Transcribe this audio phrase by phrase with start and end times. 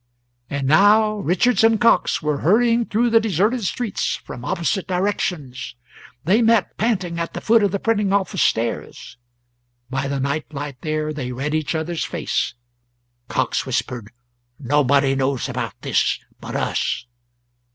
[0.49, 5.75] And now Richards and Cox were hurrying through the deserted streets, from opposite directions.
[6.23, 9.17] They met, panting, at the foot of the printing office stairs;
[9.91, 12.55] by the night light there they read each other's face.
[13.27, 14.11] Cox whispered:
[14.57, 17.05] "Nobody knows about this but us?"